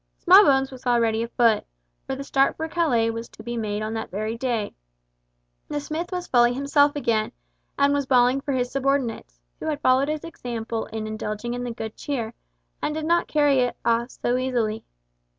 [0.17, 4.35] Smallbones was already afoot—for the start for Calais was to be made on that very
[4.35, 4.73] day.
[5.67, 7.31] The smith was fully himself again,
[7.77, 11.69] and was bawling for his subordinates, who had followed his example in indulging in the
[11.71, 12.33] good cheer,
[12.81, 14.85] and did not carry it off so easily.